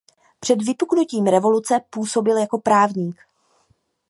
[0.39, 3.21] Před vypuknutím revoluce působil jako právník.